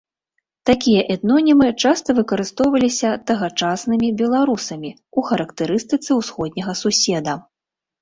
Такія 0.69 1.01
этнонімы 1.15 1.67
часта 1.83 2.09
выкарыстоўваліся 2.21 3.13
тагачаснымі 3.29 4.11
беларусамі 4.25 4.91
ў 4.97 5.19
характарыстыцы 5.31 6.09
ўсходняга 6.25 6.73
суседа. 6.85 7.43